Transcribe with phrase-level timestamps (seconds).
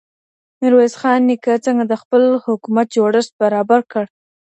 [0.59, 4.05] ميرويس خان نيکه څنګه د خپل حکومت جوړښت برابر کړ؟